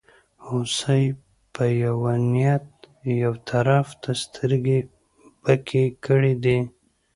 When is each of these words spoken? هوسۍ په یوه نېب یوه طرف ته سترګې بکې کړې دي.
هوسۍ 0.45 1.05
په 1.53 1.63
یوه 1.83 2.13
نېب 2.33 2.63
یوه 3.21 3.37
طرف 3.49 3.87
ته 4.01 4.11
سترګې 4.23 4.79
بکې 5.43 5.83
کړې 6.05 6.33
دي. 6.43 6.59